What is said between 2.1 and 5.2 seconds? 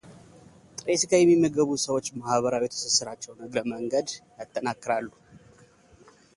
ማኅበራዊ ትስስራቸውን እግረ መንገድ ያጠናክራሉ።